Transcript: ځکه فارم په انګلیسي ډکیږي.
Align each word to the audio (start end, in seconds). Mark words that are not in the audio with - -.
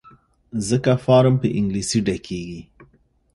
ځکه 0.67 0.91
فارم 1.05 1.35
په 1.41 1.47
انګلیسي 1.59 1.99
ډکیږي. 2.07 2.61